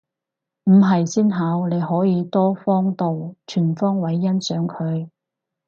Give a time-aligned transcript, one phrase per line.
[0.63, 5.11] 唔係先好，你可以多方度全方位欣賞佢